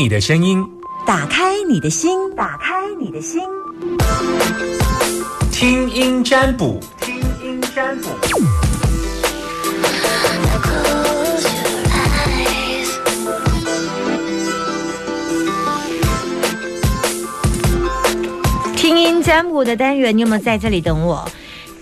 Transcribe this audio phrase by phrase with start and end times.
[0.00, 0.66] 你的声音，
[1.06, 3.42] 打开你的心，打开你的心，
[5.52, 8.08] 听音占卜，听音占卜。
[18.74, 21.30] 听音占卜的单元，你有没有在这里等我？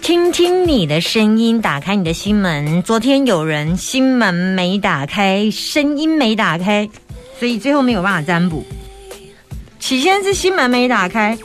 [0.02, 2.82] 听听你的声音，打开你的心门。
[2.82, 6.88] 昨天有人心门没打开，声音没打开，
[7.38, 8.64] 所以最后没有办法占卜。
[9.78, 11.36] 起先是心门没打开，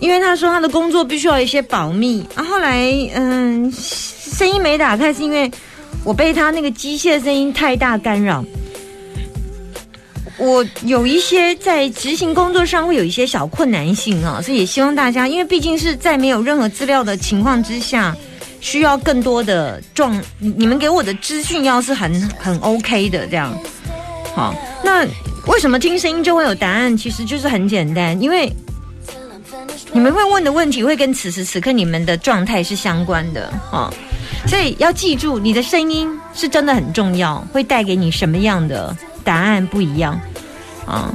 [0.00, 2.24] 因为他说他的工作必须要一些保密。
[2.34, 5.50] 啊，后来嗯，声音没打开是因为
[6.02, 8.44] 我被他那个机械声音太大干扰。
[10.36, 18.14] 我有一些在执行工作上会有一些小困难性啊，所以也希望大家，因为毕竟是在没有任何资料的情况之下，
[18.60, 23.56] 需要更多的状，你们给我的资讯要是很很 OK 的这样，
[24.34, 24.52] 好，
[24.84, 25.04] 那
[25.46, 26.94] 为什么听声音就会有答案？
[26.96, 28.52] 其实就是很简单，因为
[29.92, 33.92] 你们会问的问题会跟此时此刻你们的状态是相关的啊，
[34.46, 38.94] 所以要记住，你的声音是真的很重要，会带给你什么样的？
[39.24, 40.20] 答案不一样，
[40.84, 41.14] 啊，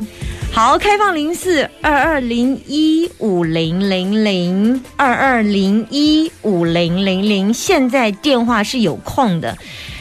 [0.51, 9.55] 好，开放零四二二零一五零零零二二零一五零零零，现在电话是有空的，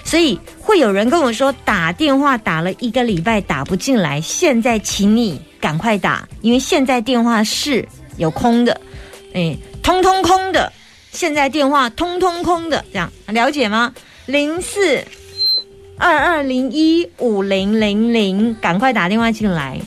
[0.09, 8.81] 所以会有人跟我说打电话打了一个礼拜打不进来，现在请你赶快打，因为现在电话是有空的，
[9.35, 10.73] 哎，通通空的，
[11.13, 13.93] 现在电话通通空的，这样了解吗？
[14.25, 15.05] 零四。
[15.99, 19.79] 二二零一五零零零，赶快打电话进来。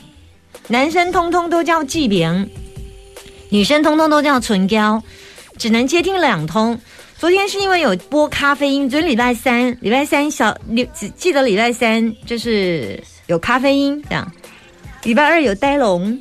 [0.68, 2.48] 男生通通都叫纪明，
[3.48, 5.02] 女生通通都叫唇膏，
[5.58, 6.78] 只能接听两通。
[7.22, 10.52] 昨天是因为有播咖啡因，昨天礼拜三，礼拜三小
[10.92, 14.28] 只记得礼拜三就是有咖啡因这样。
[15.04, 16.20] 礼拜二有呆龙，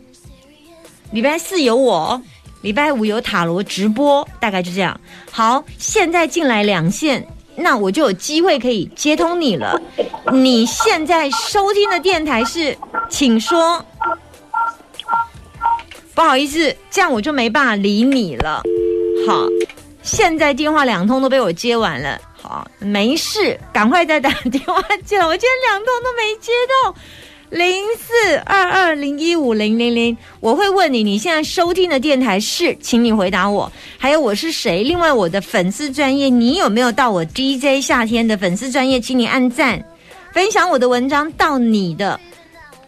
[1.09, 2.21] 礼拜四有我，
[2.61, 5.01] 礼拜五有塔罗直播，大概就这样。
[5.31, 7.27] 好，现在进来两线。
[7.55, 9.81] 那我就有机会可以接通你了。
[10.31, 12.77] 你现在收听的电台是，
[13.09, 13.83] 请说。
[16.13, 18.61] 不好意思，这样我就没办法理你了。
[19.27, 19.47] 好，
[20.01, 22.19] 现在电话两通都被我接完了。
[22.41, 25.25] 好，没事，赶快再打电话进来。
[25.25, 26.95] 我今天两通都没接到。
[27.51, 33.69] 零四二二零一五零零零，我会问你，你现在收听的电台是，请你回答我。
[33.97, 34.85] 还有我是谁？
[34.85, 39.83] 另外，我的粉丝专业，你有没有到我 DJ 夏天的粉丝专业，请你按赞，
[40.31, 42.17] 分享我的文章到你的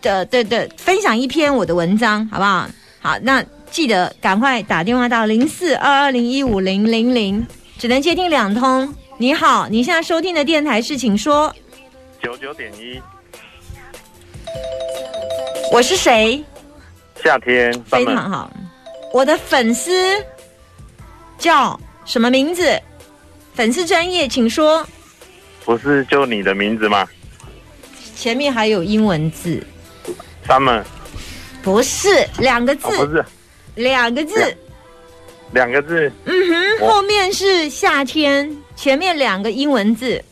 [0.01, 2.66] 的对对，分享一篇我的文章，好不好？
[3.01, 7.44] 好，那记得赶快打电话到零四二二零一五零零零，
[7.79, 8.94] 只能接听两通。
[9.17, 11.51] 你好，你现在收听的电台是，请说。
[12.22, 13.01] 九九点一。
[15.72, 16.45] 我是谁？
[17.23, 18.53] 夏天非常好。
[19.12, 20.23] 我的粉丝
[21.39, 22.79] 叫什么名字？
[23.56, 24.88] 粉丝专业，请说。
[25.66, 27.07] 不是就你的名字吗？
[28.16, 29.66] 前面还有英文字。
[30.47, 30.83] Summer。
[31.63, 32.88] 不是两个字。
[33.03, 33.25] 不是
[33.75, 34.57] 两个字。
[35.51, 36.11] 两个字。
[36.25, 36.34] 嗯
[36.79, 40.23] 哼，后面是夏天，前面两个英文字。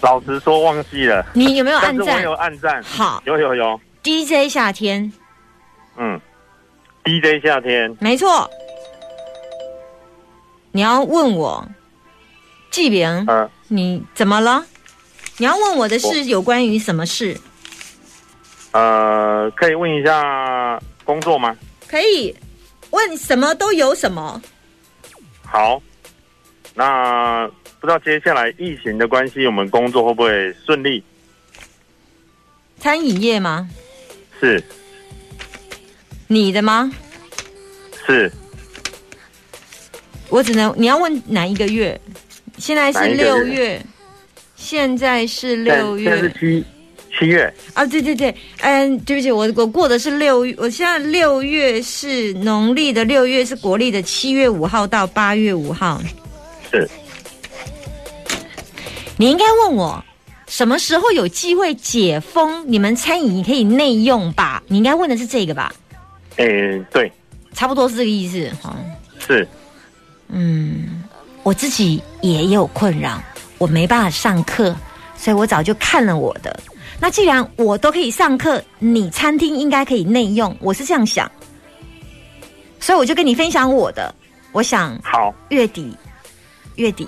[0.00, 1.24] 老实说，忘记了。
[1.32, 2.16] 你有没有暗赞？
[2.16, 2.82] 我有暗赞。
[2.82, 3.80] 好，有有有。
[4.02, 5.10] DJ 夏天。
[5.96, 6.20] 嗯
[7.04, 7.96] ，DJ 夏天。
[8.00, 8.50] 没错。
[10.72, 11.66] 你要问我，
[12.70, 13.26] 纪明，
[13.68, 14.64] 你怎么了？
[15.38, 17.36] 你要问我的是有关于什么事？
[18.72, 21.56] 呃，可以问一下工作吗？
[21.86, 22.34] 可以，
[22.90, 24.42] 问什么都有什么。
[25.42, 25.80] 好，
[26.74, 27.50] 那。
[27.80, 31.04] 不知道接下来疫情的关系，我们工作会不会顺利？
[32.80, 33.68] 餐饮业吗？
[34.40, 34.64] 是。
[36.26, 36.90] 你的吗？
[38.06, 38.32] 是。
[40.30, 42.00] 我只能你要问哪一个月？
[42.56, 43.84] 现在是六月。
[44.56, 46.18] 现在是六月。
[46.20, 46.64] 是七
[47.18, 47.52] 七月。
[47.72, 56.00] 啊，对对对，嗯，对不起，我我过的是六月，我现在六月是农历的六月，是国历的七月五号到八月五号。
[56.70, 56.88] 是。
[59.16, 60.04] 你应该问我
[60.48, 62.64] 什么时候有机会解封？
[62.66, 64.62] 你们餐饮可以内用吧？
[64.66, 65.72] 你应该问的是这个吧？
[66.36, 67.10] 诶，对，
[67.52, 68.76] 差不多是这个意思哈。
[69.24, 69.46] 是，
[70.28, 71.04] 嗯，
[71.44, 73.22] 我自己也有困扰，
[73.58, 74.74] 我没办法上课，
[75.16, 76.58] 所以我早就看了我的。
[77.04, 81.30] 那既然我都可以上课，你餐厅应该可以内用，我是这样想，
[82.80, 84.14] 所以我就跟你分享我的。
[84.52, 85.94] 我想，好，月底，
[86.76, 87.06] 月底。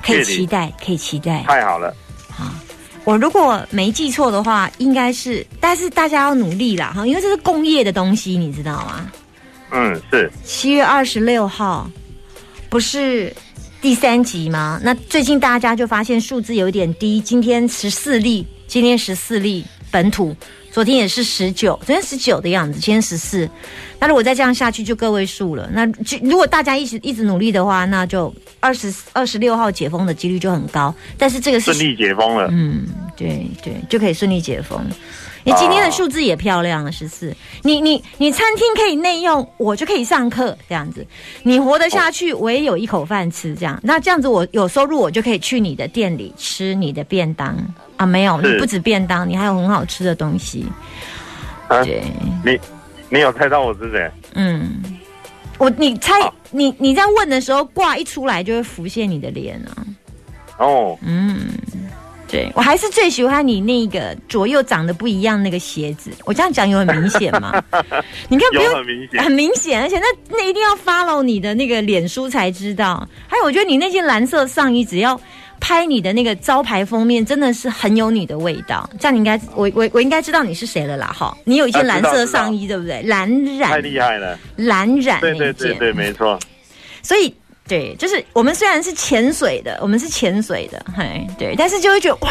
[0.00, 1.42] 可以期待，可以期待。
[1.42, 1.92] 太好了，
[2.30, 2.44] 好，
[3.02, 9.10] 我如果没记错的话，应该是，但是大家要努力啦哈，因为这是工业的东西，你知道吗？
[9.72, 11.90] 嗯，是七月二十六号
[12.70, 13.34] 不是
[13.80, 14.80] 第三集吗？
[14.84, 18.46] 那最近大家就发现数字有点低，今天十四例，
[18.76, 20.36] 今天十四例本土，
[20.70, 23.48] 昨天也是十九，昨天十九的样子，今天十四。
[23.98, 25.66] 那如果再这样下去，就个位数了。
[25.72, 28.30] 那就如果大家一直一直努力的话，那就
[28.60, 30.94] 二十二十六号解封的几率就很高。
[31.16, 32.50] 但是这个是顺利解封了。
[32.52, 32.84] 嗯，
[33.16, 34.78] 对对，就可以顺利解封。
[35.46, 37.32] 你今天的数字也漂亮了，十四。
[37.62, 41.06] 你你你餐厅可以内用，我就可以上课这样子。
[41.44, 43.78] 你活得下去，我也有一口饭吃这样。
[43.80, 47.56] 那这样子我有收入，我就可以去你的店里吃你的便当
[47.96, 48.04] 啊。
[48.04, 50.66] 没有，你不止便当，你还有很好吃的东西。
[51.68, 52.02] 啊对，
[52.44, 52.58] 你
[53.08, 54.10] 你有猜到我是谁？
[54.34, 54.82] 嗯，
[55.58, 59.86] 我你猜好你你在问的时候挂一出来就会浮现你的脸啊。
[60.58, 61.50] 哦，嗯，
[62.28, 66.10] 对我还是最喜欢你那个左右长得不一样那个鞋子。
[66.24, 67.62] 我这样讲有很明显吗？
[68.28, 69.22] 你看不有用很明显。
[69.24, 73.08] 很明显，而且那那一定要 follow 你的那个脸书才知道。
[73.28, 75.20] 还有，我觉得你那件蓝色上衣，只要
[75.60, 78.88] 拍你的那个招牌封面，真的是很有你的味道。
[78.98, 81.14] 这样你应该，我我我应该知道你是谁了啦。
[81.16, 83.02] 哈，你有一件蓝色上衣，对不对？
[83.02, 84.38] 蓝染太染厉害了！
[84.56, 86.38] 蓝染那对对对对，没错。
[87.02, 87.32] 所以。
[87.68, 92.30] 对，就是我们虽然是潜水的，我们是潜水的，嘿，对，但是就会觉得哇，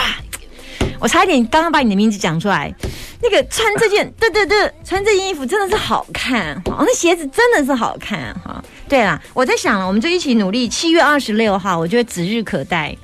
[1.00, 2.74] 我差一点刚刚把你的名字讲出来。
[3.22, 8.64] 那个穿这件，对对对，穿这件衣服真的是好看，哦，那鞋子真的是好看哈。
[8.88, 10.70] 对啦，我在想了，我们就一起努力。
[10.70, 12.96] 七月二十六号，我觉得指日可待，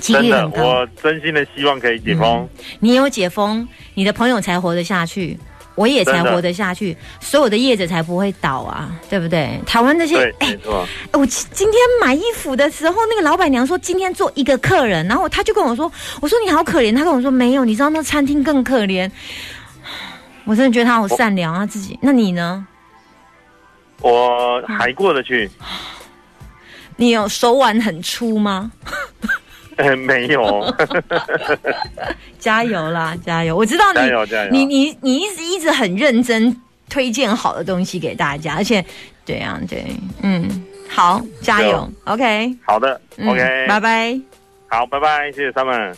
[0.00, 0.48] 几真的。
[0.48, 2.48] 我真心的希望可以解封。
[2.80, 5.38] 你有解封，你的朋友才活得下去，
[5.74, 9.60] 我也才活得下去，所有的业者才不会倒啊，对不对？
[9.66, 10.56] 台湾那些，哎。
[11.12, 15.90] 我今今天买衣服的时候，那个老板娘说今天做一个客人，然后他就跟我说
[16.20, 19.10] ：“我说你好可怜。”他跟我说：“没有，你知道那餐厅更可怜。”
[20.44, 21.98] 我真的觉得他好善良啊，自己。
[22.02, 22.66] 那你呢？
[24.00, 25.50] 我还过得去，
[26.96, 28.70] 你有手腕很粗吗？
[29.76, 30.64] 呃 没有。
[32.38, 33.56] 加油啦，加油！
[33.56, 36.54] 我知道你，加油加油你你你一直一直很认真
[36.90, 38.84] 推荐好的东西给大家，而且
[39.24, 39.84] 对啊，对，
[40.22, 44.20] 嗯，好，加油，OK，好的嗯，OK，拜拜。
[44.68, 45.94] 好，拜拜，谢谢他们。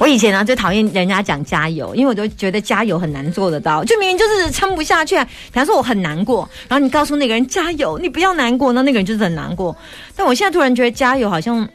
[0.00, 5.16] 我以前呢最讨厌人家讲加油，因为我都觉得加油很难做得到，就明明就是撑不下去。
[5.24, 9.74] 比方说我很难过，然后你告诉那个人加油，你不要难过，那那个人就是很难过。
[10.14, 11.66] 但我现在突然觉得加油好像，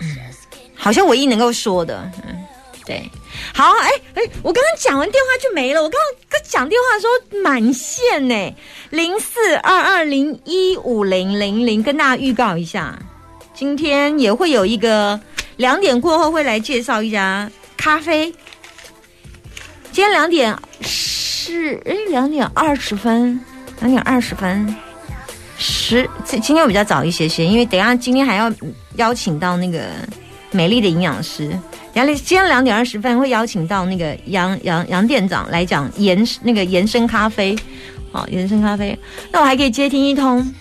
[0.00, 0.16] 嗯
[0.74, 2.34] 好像唯一能够说的，嗯，
[2.84, 3.02] 对。
[3.54, 5.82] 好，哎哎，我刚刚讲完电话就没了。
[5.82, 8.54] 我刚刚刚讲电话的时候满线呢，
[8.90, 12.98] 零四二二零一五零零零，跟大家预告一下，
[13.54, 15.18] 今天也会有一个
[15.60, 18.32] 两点过后会来介绍一家咖啡。
[19.92, 23.38] 今天两点是哎两点二十分，
[23.80, 24.74] 两点二十分，
[25.58, 28.50] 十这今天我比较早一些些，因为等下今天还要
[28.96, 29.84] 邀请到那个
[30.50, 31.50] 美丽的营养师。
[31.92, 37.54] 然后，今天两点二十分会邀请到那个杨杨杨店长来讲延那个延伸咖啡，
[38.12, 38.98] 好延伸咖啡。
[39.30, 40.54] 那我还可以接听一通，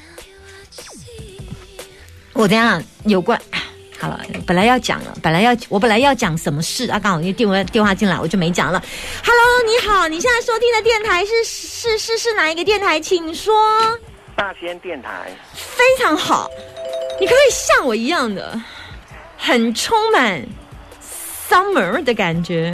[2.34, 3.42] 我等一下有关。
[4.00, 6.98] 好了，本来要讲了，本来要我本来要讲什么事啊？
[6.98, 8.82] 刚好因为电话电话进来，我就没讲了。
[9.26, 12.98] Hello，你好，你现在收听的电台是是是是哪一个电台？
[13.00, 13.54] 请说。
[14.38, 15.10] 大仙电台，
[15.54, 16.50] 非常好，
[17.20, 18.58] 你可不可以像我一样的，
[19.38, 20.42] 很充满
[21.50, 22.74] summer 的感觉？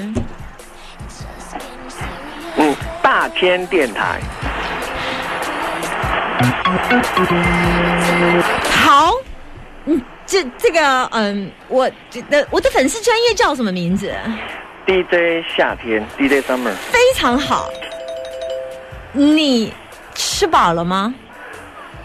[2.58, 4.22] 嗯，大千电台，
[8.72, 9.25] 好，嗯，
[10.36, 11.90] 这这个，嗯，我
[12.30, 14.14] 的我的粉丝专业叫什么名字
[14.86, 17.70] ？DJ 夏天，DJ Summer，非常好。
[19.14, 19.74] 你
[20.14, 21.16] 吃饱了吗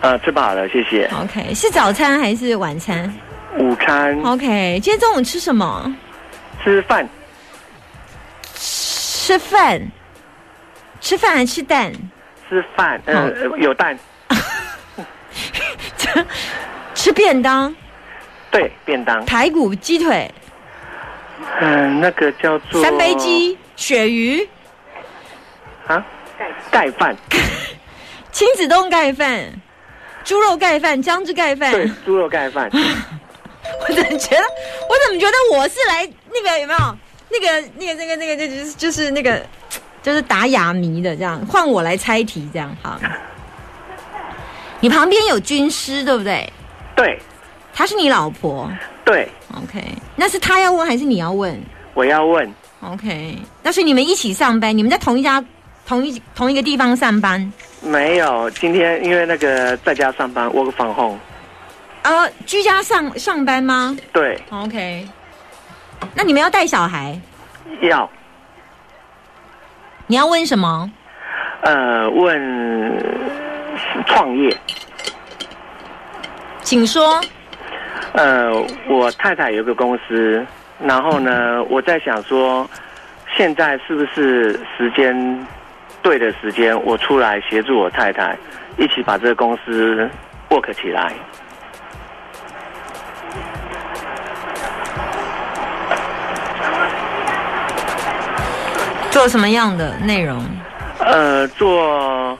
[0.00, 1.10] 呃，吃饱了，谢谢。
[1.20, 3.12] ？OK，是早餐还是晚餐
[3.58, 5.92] 午餐？OK，今天中午吃什么？
[6.62, 7.08] 吃饭，
[8.54, 9.82] 吃饭。
[11.00, 11.92] 吃饭还吃蛋？
[12.48, 13.98] 吃饭，呃，有蛋，
[16.94, 17.74] 吃便当，
[18.50, 20.30] 对，便当，排骨、鸡腿、
[21.60, 24.48] 嗯、那个叫做三杯鸡、鳕鱼、
[25.86, 26.04] 啊，
[26.70, 27.16] 盖饭，
[28.32, 29.44] 亲子冻盖饭、
[30.24, 31.70] 猪肉盖饭、姜汁盖饭。
[31.72, 34.42] 对，猪肉盖饭， 我怎么觉得，
[34.88, 36.96] 我怎么觉得我是来那个有没有？
[37.32, 39.40] 那个那个那个那个就是就是那个
[40.02, 42.98] 就是打哑谜的这样，换我来猜题这样好。
[44.80, 46.52] 你旁边有军师对不对？
[46.96, 47.18] 对
[47.72, 48.70] 她是你老婆？
[49.04, 49.82] 对，？OK，
[50.16, 51.60] 那是她要问还是你要问？
[51.94, 55.44] 我要问，？OK，那是你们一起上班，你们在同一家、
[55.86, 61.18] 同一同一个地方上班，没有，今天因为那个在家上班，work from home，
[62.02, 63.96] 呃，居家上上班吗？
[64.12, 65.08] 对，？OK，
[66.14, 67.18] 那你们要带小孩，
[67.82, 68.08] 要。
[70.06, 70.90] 你要问什么？
[71.62, 72.38] 呃问
[74.06, 74.56] 创业，
[76.62, 77.20] 请说。
[78.12, 78.50] 呃，
[78.88, 80.44] 我太太有个公司，
[80.82, 82.68] 然后呢，我在想说，
[83.36, 85.46] 现在是不是时间
[86.02, 88.36] 对的时间，我出来协助我太太，
[88.76, 90.08] 一起把这个公司
[90.48, 91.12] work 起来。
[99.10, 100.42] 做什么样的内容？
[100.98, 102.38] 呃，做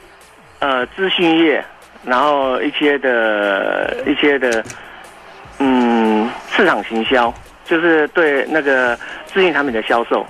[0.60, 1.62] 呃资讯业，
[2.04, 4.64] 然后一些的一些的，
[5.60, 7.32] 嗯，市场行销，
[7.64, 8.96] 就是对那个
[9.32, 10.26] 资讯产品的销售。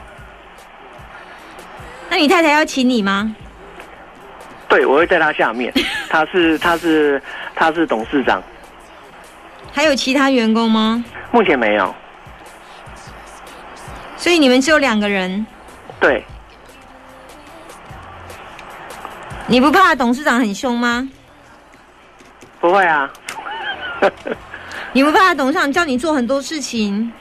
[2.08, 3.34] 那你太太要请你吗？
[4.68, 5.72] 对，我会在他下面，
[6.10, 7.22] 他是他是
[7.54, 8.42] 他是董事长，
[9.72, 11.04] 还有其他员工吗？
[11.30, 11.94] 目前没有。
[14.16, 15.46] 所以你们只有两个人，
[15.98, 16.22] 对，
[19.46, 21.08] 你不怕董事长很凶吗？
[22.60, 23.10] 不会啊，
[24.92, 27.12] 你不怕董事长叫你做很多事情，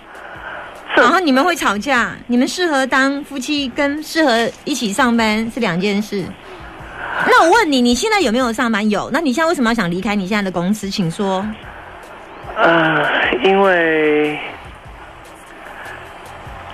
[0.96, 2.16] 然后你们会吵架？
[2.28, 6.26] 你们适合当夫妻，跟适合一起上班是两件事。
[7.28, 8.90] 那我问你，你现在有没有上班？
[8.90, 9.10] 有。
[9.12, 10.90] 那你现在为什么要想离开你现在的公司？
[10.90, 11.46] 请说。
[12.56, 13.06] 呃，
[13.44, 14.40] 因为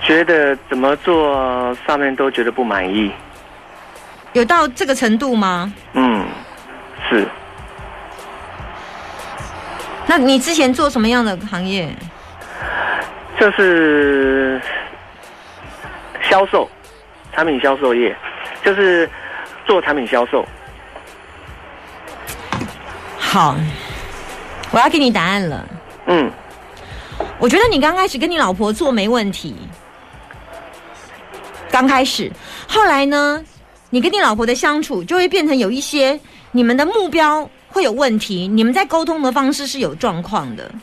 [0.00, 3.12] 觉得怎么做上面都觉得不满意。
[4.32, 5.72] 有到这个程度吗？
[5.92, 6.24] 嗯，
[7.08, 7.26] 是
[10.06, 11.94] 那你之前做什么样的行业？
[13.38, 14.60] 就是
[16.22, 16.68] 销售，
[17.34, 18.16] 产品销售业，
[18.64, 19.08] 就是
[19.66, 20.46] 做产品销售。
[23.18, 23.54] 好，
[24.70, 25.68] 我要给你答案了。
[26.06, 26.30] 嗯，
[27.38, 29.54] 我觉得你刚开始跟你老婆做没问题，
[31.70, 32.32] 刚开始，
[32.66, 33.44] 后来呢，
[33.90, 36.18] 你跟你老婆的相处就会变成有一些
[36.52, 40.74] 你们的目标会有问题，你们在沟通的方式是有状况的，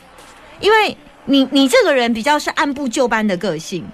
[0.60, 3.84] 因为你你这个人比较是按部就班的个性，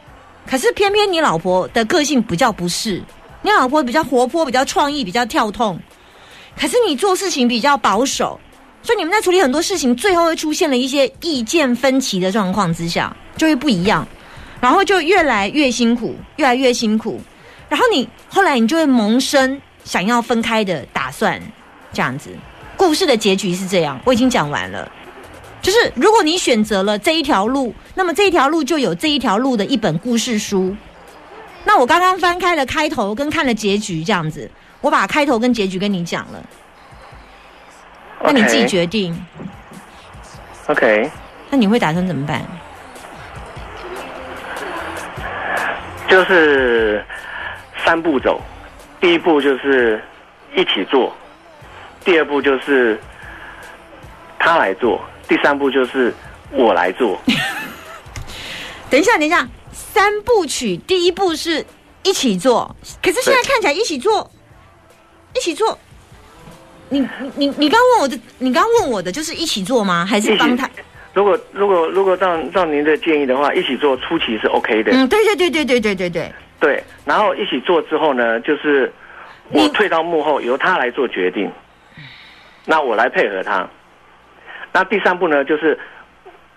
[0.47, 3.03] 可是偏偏你老婆的个性比较不是，
[3.41, 5.81] 你老婆比较活泼，比较创意，比较跳动，
[6.61, 8.39] 可是你做事情比较保守。
[8.83, 14.07] 所以你们在处理很多事情，最后会出现了一些意见分歧的状况之下，就会不一样，
[14.61, 17.19] 然后就越来越辛苦，越来越辛苦，
[17.71, 21.41] 然后你后来你就会萌生想要分开的打算，
[21.95, 22.29] 这样子。
[22.81, 24.91] 故事的结局是这样，我已经讲完了。
[25.61, 30.75] 就是如果你选择了这一条路，那么这一条路就有这一条路的一本故事书。
[31.63, 36.43] 那我刚刚翻开了开头跟看了结局，这样子，我把开头跟结局跟你讲了，
[38.23, 39.15] 那你自己决定。
[40.69, 41.11] OK，
[41.51, 42.43] 那你会打算怎么办？
[46.09, 47.05] 就是
[47.85, 48.41] 三步走，
[48.99, 50.03] 第一步就是
[50.57, 51.15] 一起做，
[52.05, 52.99] 第二步就是
[54.39, 56.13] 他来做，第三步就是
[56.51, 57.21] 我来做。
[58.91, 61.65] 等一下，等一下，三部曲第一步是
[62.03, 64.31] 一起做，可是现在看起来一起做，
[65.35, 65.79] 一起做。
[66.89, 70.05] 你你你你刚问我的，你刚问我的就是一起做吗？
[70.05, 70.69] 还是帮他？
[71.13, 76.33] 如果如果如果照照您的建议的话，一起做初期是 OK 的，嗯，对对对对对对对对。
[76.59, 76.85] 对。
[77.05, 78.93] 然后一起做之后呢，就是
[79.51, 81.49] 我你退到幕后，由他来做决定，
[82.65, 83.69] 那我来配合他。
[84.73, 85.79] 那第三步呢，就是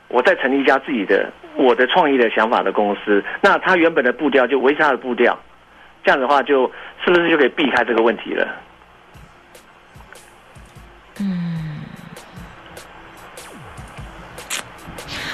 [0.07, 3.23] 我再成立一家自己的我的创意的想法的公司。
[3.41, 5.37] 那他原本的步调就维持他的步调，
[6.03, 6.71] 这样的话就
[7.03, 8.47] 是不是就可以避开这个问题了？
[11.19, 11.81] 嗯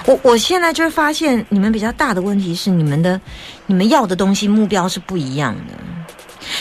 [0.05, 3.19] 我我现在就是发现，你们比较大的问题是，你们的
[3.67, 5.73] 你们要的东西目标是不一样的。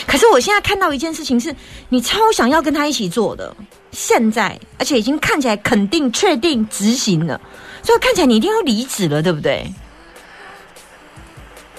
[0.07, 1.55] 可是我现在看到一件事情是，
[1.89, 3.55] 你超想要跟他一起做的，
[3.91, 7.39] 现在而且已经看起来肯定确定执行了，
[7.81, 9.71] 所以看起来你一定要离职了，对不对？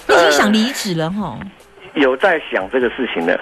[0.07, 1.39] 你已经想离职了哈。
[1.95, 3.39] 有在想这个事情了。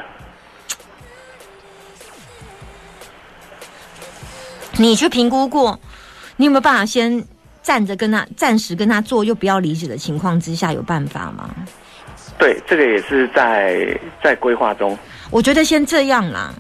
[4.78, 5.80] 你去评估过，
[6.38, 7.26] 你有没有办法先
[7.62, 11.50] 站着跟他暂时跟他做，又不要离职的情况之下，有办法吗？
[12.40, 14.98] 对，这个也是在在规划中。
[15.30, 16.52] 我觉得先这样啦。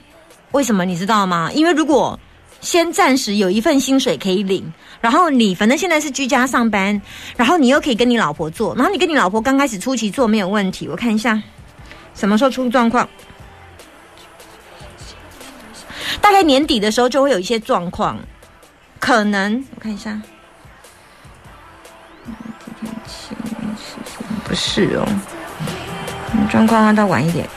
[0.51, 1.50] 为什么你知道吗？
[1.53, 2.19] 因为如果
[2.59, 7.01] 先暂时有一份薪水可以领，然后你反正现在是居家上班，
[7.38, 11.41] 然后你又可以跟你老婆做，然后你跟你老婆刚开始初期做没有问题，我看一下
[12.13, 13.07] 什么时候出状况。
[16.19, 18.19] 大概年底的时候就会有一些状况，
[19.00, 20.19] 可能我看一下，
[24.43, 25.07] 不是哦，
[26.48, 27.48] 状况要到晚一点，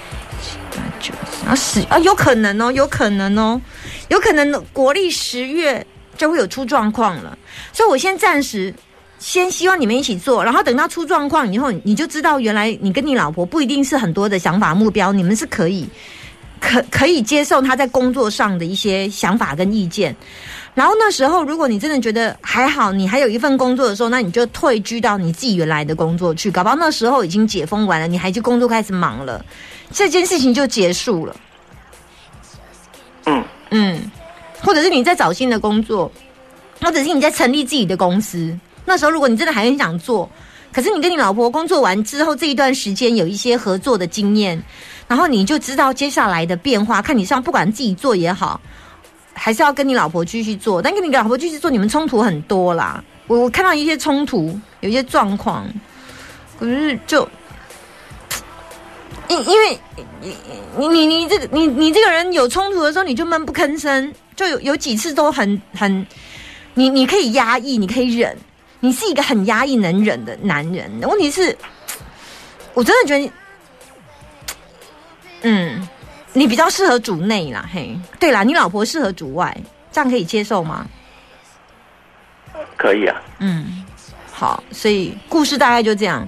[0.41, 3.61] 七八九十，啊十啊有可能哦，有可能哦，
[4.09, 5.87] 有可能国历十月
[6.17, 7.37] 就会有出状况了，
[7.73, 8.75] 所以我先暂时
[9.19, 15.89] 先希望你们一起做，然后等到出状况以后，你就知道原来你跟你老婆不一定是很多的想法目标，你们是可以。
[16.61, 20.15] 可可以接受他在工作上的一些想法跟意见，
[20.75, 29.45] 然后那时候如果你真的觉得还好，你还有一份工作的时候，那你就退居到你自己原来的工作去，搞不好那时候已经解封完了，你还去工作开始忙了，
[29.91, 31.37] 这件事情就结束了。
[33.25, 34.11] 嗯嗯，
[34.63, 36.11] 或者是你在找新的工作，
[36.81, 40.29] 或者是你在成立自己的公司，那时候如果你真的还很想做，
[40.73, 44.63] 可是你跟你老婆工作完之后这一段时间有一些合作的经验。
[45.09, 48.59] 然后你就知道接下来的变化，看你上不管自己做也好，
[49.35, 50.81] 还是要跟你老婆继续做。
[50.81, 53.03] 但跟你老婆继续做，你们冲突很多啦。
[53.27, 55.67] 我我看到一些冲突，有一些状况，
[56.59, 57.29] 可是就
[59.29, 59.79] 因因为
[60.21, 60.37] 你
[60.77, 66.07] 你你你这你你这个人有冲突的时候，你就闷不吭声，就有有几次都很很，
[66.75, 68.37] 你你可以压抑，你可以忍，
[68.81, 70.91] 你是一个很压抑能忍的男人。
[71.03, 71.57] 问题是，
[72.75, 73.33] 我真的觉得。
[75.45, 75.89] 嗯，
[76.33, 79.57] 你比较适合主内啦，嘿，对啦，你老婆适合主外，
[79.91, 80.87] 这样可以接受吗？
[82.77, 83.21] 可以啊。
[83.39, 83.85] 嗯，
[84.33, 86.27] 好，所以故事大概就这样。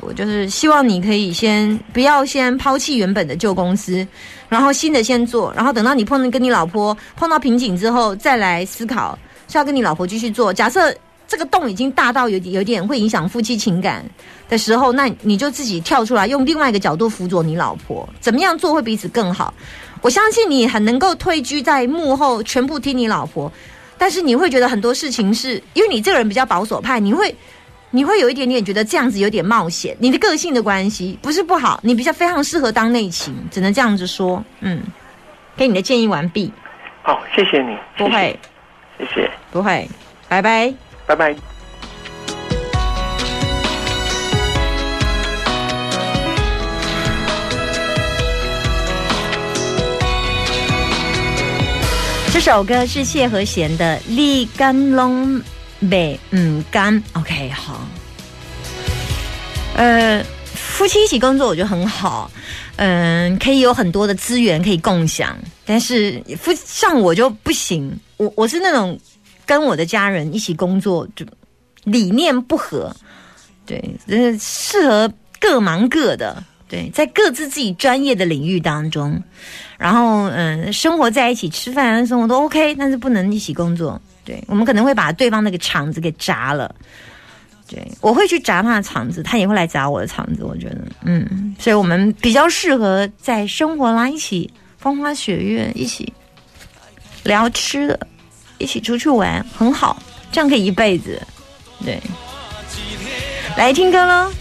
[0.00, 4.06] 我就是希望你可以先不要先抛弃原本的旧公司，
[4.48, 10.52] 然后新的先做，然后等到你碰到跟你老婆碰到瓶颈之后，再来思考是要跟你老婆继续做。
[10.52, 10.94] 假设。
[11.32, 14.04] 这个洞已经大到有点有点会影响夫妻情感
[14.50, 19.54] 的时候，那你就自己跳出来，用另外一个角度辅佐你老婆，怎么样做会彼此更好？
[20.02, 23.50] 我相信你很能够退居在幕后，全部听你老婆，
[23.96, 27.34] 但是你会觉得很多事情是因为你这个人比较保守派，你会
[27.90, 29.96] 你会有一点点觉得这样子有点冒险。
[29.98, 34.44] 你的个性的关系不是不好，你比较非常适合当内勤，只能这样子说。
[34.60, 34.82] 嗯，
[35.56, 36.52] 给你的建议完毕。
[37.02, 37.74] 好，谢谢你。
[37.96, 38.38] 不会，
[38.98, 39.30] 谢谢。
[39.50, 39.88] 不会，
[40.28, 40.91] 拜拜。
[41.06, 41.34] 拜拜。
[52.32, 55.40] 这首歌是谢和弦的《立干龙
[55.90, 56.94] 北嗯干》。
[57.12, 57.86] OK，好。
[59.76, 62.30] 呃，夫妻一起工作，我觉得很好。
[62.76, 67.96] 嗯，可以有很多的资源可以共享，但是夫像我就不行。
[68.16, 68.98] 我我是那种。
[69.46, 71.24] 跟我的家人一起工作，就
[71.84, 72.94] 理念不合，
[73.66, 79.20] 对，就是，适合各忙各的，对，在各自自己专业的领域当中，
[79.78, 84.00] 然后嗯，生活在一起，吃饭生活都 OK，但是不能一起工作。
[84.24, 86.72] 对，我们可能会把对方那个场子给砸了，
[87.66, 90.44] 对我会去砸他的场子，他也会来砸我的场子。
[90.44, 96.12] 我觉得，嗯，所以我们比较适合在生活啦，一起风花雪月，一起
[97.24, 97.98] 聊吃的。
[98.62, 101.20] 一起出去玩很好，这样可以一辈子。
[101.84, 102.00] 对，
[103.56, 104.30] 来听歌喽。